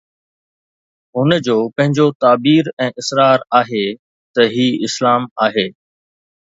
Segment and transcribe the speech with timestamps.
[1.17, 3.87] هن جو پنهنجو تعبير ۽ اصرار آهي
[4.35, 5.67] ته هي اسلام آهي.